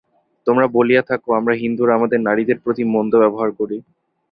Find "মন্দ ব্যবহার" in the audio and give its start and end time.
2.95-3.49